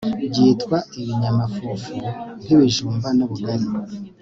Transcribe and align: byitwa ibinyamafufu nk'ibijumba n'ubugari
byitwa 0.31 0.77
ibinyamafufu 0.99 1.95
nk'ibijumba 2.43 3.07
n'ubugari 3.17 3.67